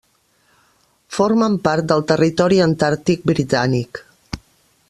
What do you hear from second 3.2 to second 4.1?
Britànic.